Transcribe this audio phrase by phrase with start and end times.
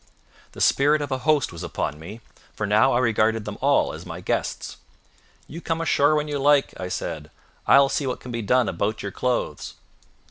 [0.53, 2.21] The spirit of a host was upon me,
[2.55, 4.77] for now I regarded them all as my guests.
[5.47, 7.29] "You come ashore when you like," I said;
[7.67, 9.75] "I will see what can be done about your clothes."